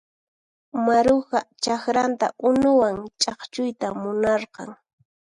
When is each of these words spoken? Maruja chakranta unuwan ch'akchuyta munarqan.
Maruja 0.85 1.39
chakranta 1.63 2.27
unuwan 2.49 2.97
ch'akchuyta 3.21 3.87
munarqan. 4.01 4.69